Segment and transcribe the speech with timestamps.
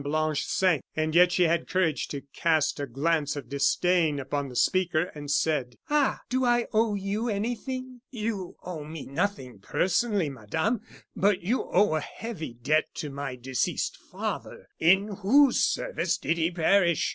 [0.03, 4.55] Blanche sank, and yet she had courage to cast a glance of disdain upon the
[4.55, 6.21] speaker, and said: "Ah!
[6.27, 10.81] do I owe you anything?" "You owe me nothing personally, Madame;
[11.15, 14.69] but you owe a heavy debt to my deceased father.
[14.79, 17.09] In whose service did he perish?